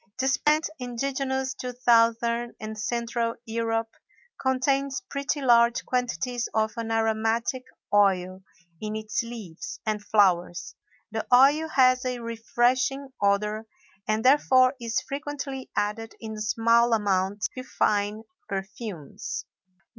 This 0.17 0.35
plant, 0.37 0.67
indigenous 0.79 1.53
to 1.59 1.75
Southern 1.79 2.55
and 2.59 2.75
Central 2.75 3.35
Europe, 3.45 3.91
contains 4.41 4.99
pretty 5.11 5.41
large 5.43 5.85
quantities 5.85 6.49
of 6.55 6.73
an 6.75 6.89
aromatic 6.91 7.65
oil 7.93 8.41
in 8.81 8.95
its 8.95 9.21
leaves 9.21 9.79
and 9.85 10.03
flowers; 10.03 10.73
the 11.11 11.27
oil 11.31 11.67
has 11.69 12.03
a 12.03 12.17
refreshing 12.17 13.09
odor 13.21 13.67
and 14.07 14.25
therefore 14.25 14.73
is 14.81 14.99
frequently 15.01 15.69
added 15.75 16.15
in 16.19 16.41
small 16.41 16.93
amounts 16.93 17.47
to 17.55 17.61
fine 17.63 18.23
perfumes. 18.49 19.45